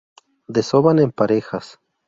Desovan 0.47 0.97
en 0.97 1.11
parejas. 1.11 1.77